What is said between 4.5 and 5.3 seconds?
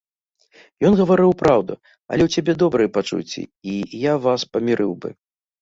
памірыў бы.